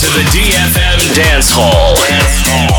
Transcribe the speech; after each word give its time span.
to 0.00 0.06
the 0.06 0.24
DFM 0.30 1.14
Dance 1.14 1.50
Hall. 1.50 1.94
Dance 2.08 2.40
Hall. 2.46 2.69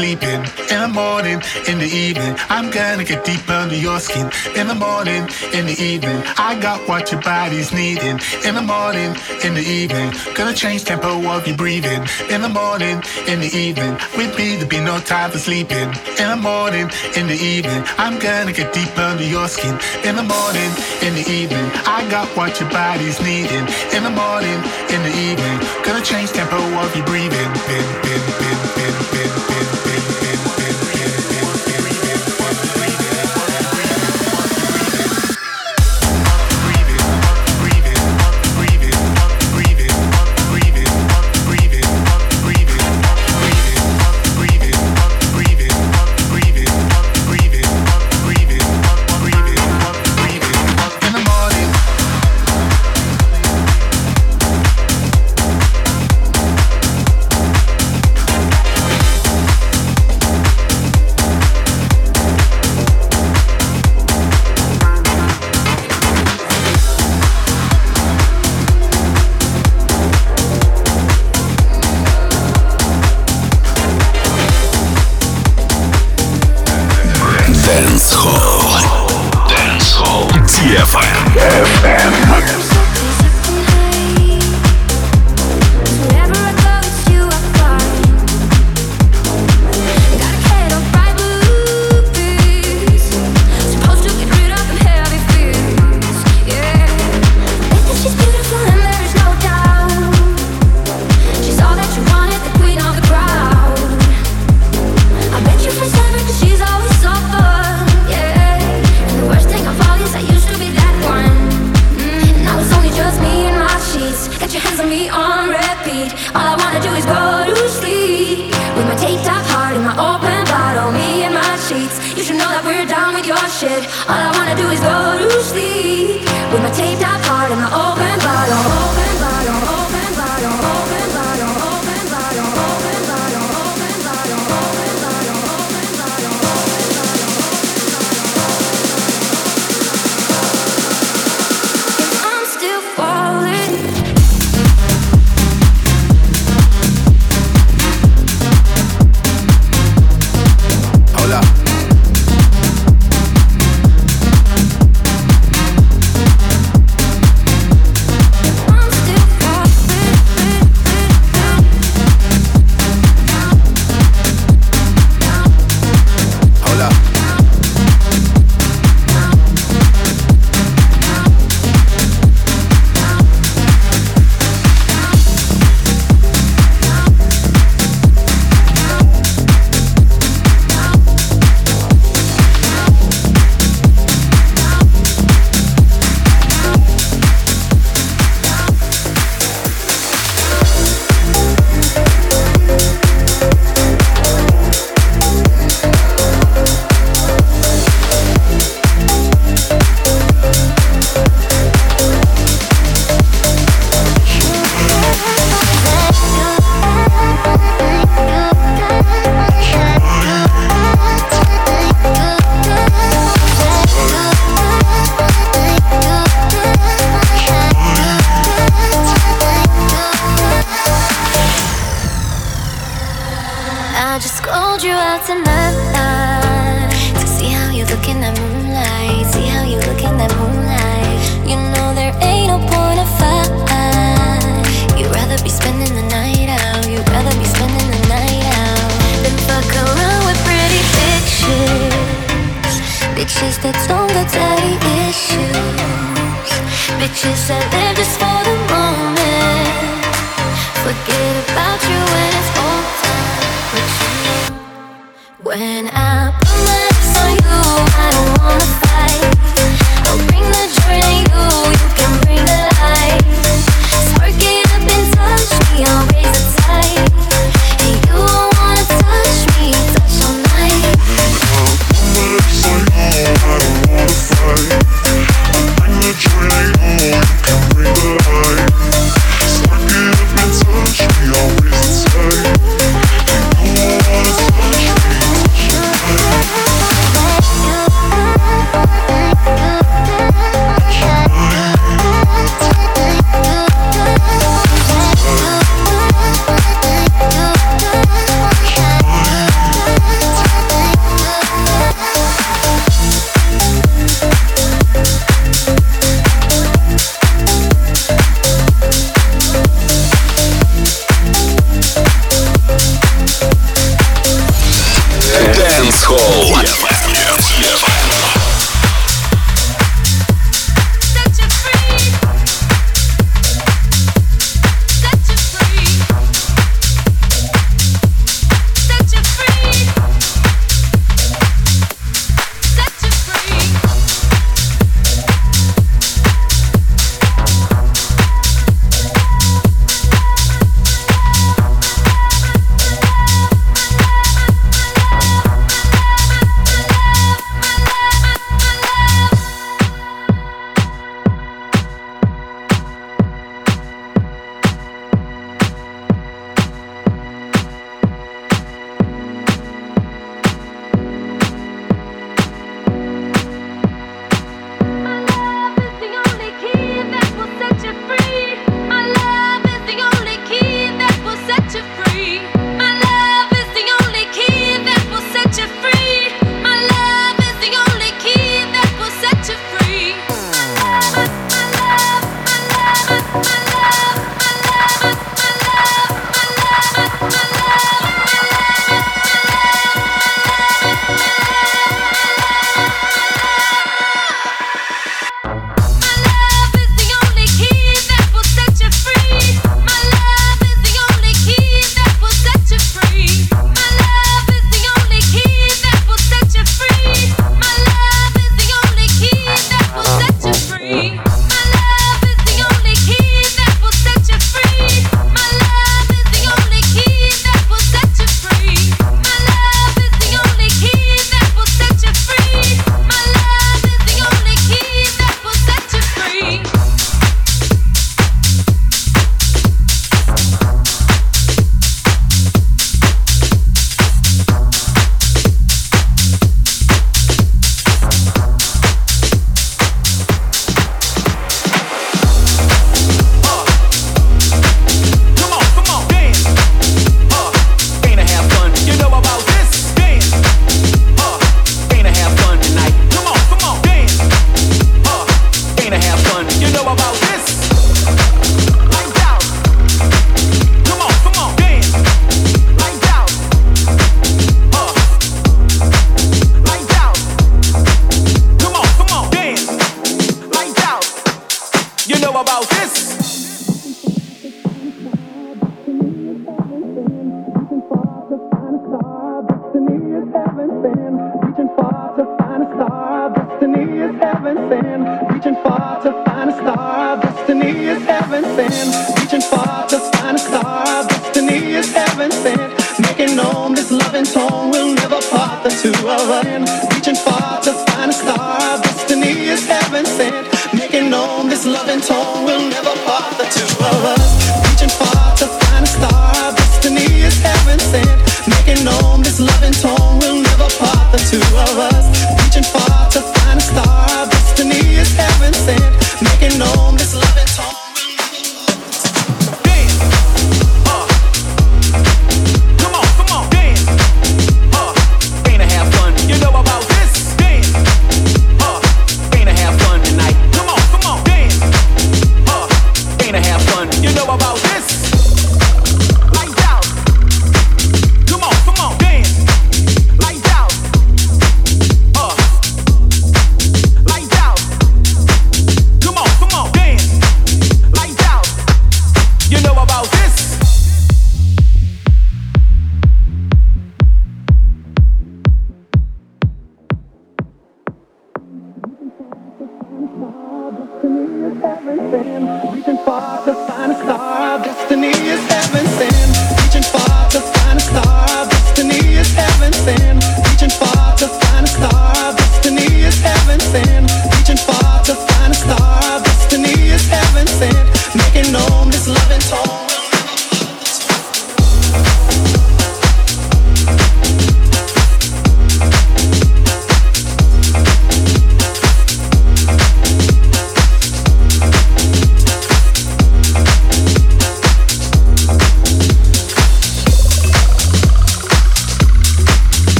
sleeping. 0.00 0.40
In 0.72 0.80
the 0.80 0.92
morning, 1.04 1.38
in 1.68 1.76
the 1.78 1.90
evening, 2.06 2.34
I'm 2.48 2.70
gonna 2.70 3.04
get 3.04 3.22
deep 3.22 3.46
under 3.50 3.76
your 3.76 4.00
skin. 4.00 4.26
In 4.56 4.66
the 4.66 4.74
morning, 4.74 5.28
in 5.52 5.66
the 5.66 5.76
evening, 5.92 6.22
I 6.48 6.58
got 6.58 6.88
what 6.88 7.12
your 7.12 7.20
body's 7.20 7.70
needing. 7.80 8.16
In 8.48 8.54
the 8.54 8.66
morning, 8.76 9.10
in 9.44 9.52
the 9.52 9.66
evening, 9.80 10.08
gonna 10.34 10.54
change 10.54 10.84
tempo 10.84 11.12
of 11.34 11.46
your 11.46 11.58
breathing. 11.62 12.02
In 12.34 12.40
the 12.40 12.48
morning, 12.48 12.96
in 13.28 13.40
the 13.44 13.50
evening, 13.66 13.92
with 14.16 14.32
me 14.38 14.56
there 14.56 14.72
be 14.76 14.80
no 14.80 14.96
time 15.00 15.30
for 15.32 15.38
sleeping. 15.38 15.88
In 16.22 16.28
the 16.34 16.40
morning, 16.50 16.88
in 17.18 17.26
the 17.26 17.38
evening, 17.54 17.82
I'm 17.98 18.16
gonna 18.18 18.54
get 18.54 18.72
deep 18.72 18.96
under 18.96 19.26
your 19.36 19.48
skin. 19.48 19.76
In 20.08 20.16
the 20.16 20.26
morning, 20.36 20.70
in 21.06 21.12
the 21.20 21.26
evening, 21.28 21.66
I 21.84 22.08
got 22.10 22.26
what 22.38 22.58
your 22.58 22.70
body's 22.70 23.20
needing. 23.20 23.66
In 23.96 24.02
the 24.08 24.14
morning, 24.24 24.60
in 24.94 25.00
the 25.06 25.14
evening, 25.28 25.56
gonna 25.84 26.02
change 26.02 26.30
tempo 26.32 26.56
of 26.56 26.90
your 26.96 27.04
breathing. 27.04 27.50
Bin, 27.68 27.84
bin, 28.04 28.22
bin, 28.40 28.79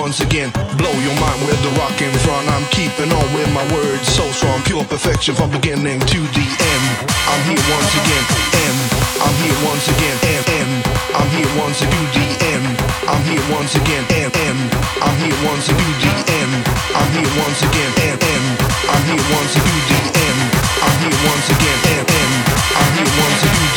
once 0.00 0.20
again. 0.20 0.48
Blow 0.80 0.96
your 1.04 1.12
mind 1.20 1.40
with 1.44 1.60
the 1.60 1.68
rock 1.76 1.92
in 2.00 2.08
front. 2.24 2.48
I'm 2.48 2.64
keeping 2.72 3.12
on 3.12 3.26
with 3.36 3.52
my 3.52 3.60
words 3.68 4.08
so 4.08 4.24
strong. 4.32 4.56
Pure 4.64 4.88
perfection 4.88 5.36
from 5.36 5.52
beginning 5.52 6.00
to 6.00 6.20
the 6.32 6.46
end. 6.72 6.86
I'm 7.28 7.42
here 7.44 7.60
once 7.68 7.92
again. 8.00 8.24
End. 8.64 8.80
I'm 9.20 9.36
here 9.44 9.60
once 9.68 9.84
again. 9.92 10.16
End. 10.24 10.72
I'm 11.12 11.28
here 11.36 11.52
once 11.60 11.84
again 11.84 12.06
to 12.16 12.20
the 12.24 12.36
end. 12.48 12.66
I'm 13.12 13.22
here 13.28 13.44
once 13.52 13.76
again. 13.76 14.04
End. 14.16 14.32
End. 14.40 14.60
I'm 15.04 15.16
here 15.20 15.36
once 15.44 15.68
again 15.68 15.94
to 16.00 16.08
the 16.08 16.24
end. 16.40 16.52
I'm 16.96 17.08
here 17.12 17.32
once 17.44 17.60
again. 17.60 17.92
End. 18.08 18.24
End. 18.24 18.46
I'm 18.88 19.04
here 19.04 19.24
once 19.36 19.52
again 19.60 19.80
the 19.84 20.00
end. 20.16 20.40
I'm 20.80 20.96
here 21.04 21.18
once 21.28 21.46
again. 21.52 21.78
End. 21.92 22.08
End. 22.08 22.34
I'm 22.80 22.92
here 22.96 23.12
once 23.20 23.42
again 23.52 23.68
to. 23.68 23.70